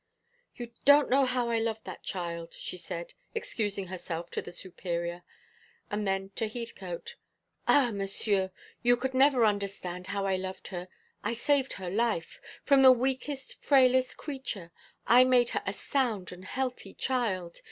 "You 0.55 0.71
don't 0.83 1.11
know 1.11 1.25
how 1.25 1.51
I 1.51 1.59
loved 1.59 1.83
that 1.85 2.01
child," 2.01 2.55
she 2.57 2.75
said, 2.75 3.13
excusing 3.35 3.85
herself 3.85 4.31
to 4.31 4.41
the 4.41 4.51
Superior; 4.51 5.21
and 5.91 6.07
then 6.07 6.31
to 6.37 6.47
Heathcote, 6.47 7.17
"Ah, 7.67 7.91
Monsieur, 7.91 8.49
you 8.81 8.97
could 8.97 9.13
never 9.13 9.45
understand 9.45 10.07
how 10.07 10.25
I 10.25 10.37
loved 10.37 10.69
her. 10.69 10.87
I 11.23 11.33
saved 11.35 11.73
her 11.73 11.91
life. 11.91 12.41
From 12.63 12.81
the 12.81 12.91
weakest 12.91 13.61
frailest 13.63 14.17
creature, 14.17 14.71
I 15.05 15.23
made 15.23 15.49
her 15.49 15.61
a 15.67 15.73
sound 15.73 16.31
and 16.31 16.45
healthy 16.45 16.95
child. 16.95 17.59